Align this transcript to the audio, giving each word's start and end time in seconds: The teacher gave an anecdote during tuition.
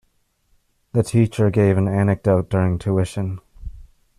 The 0.93 1.03
teacher 1.03 1.51
gave 1.51 1.77
an 1.77 1.87
anecdote 1.87 2.49
during 2.49 2.79
tuition. 2.79 3.39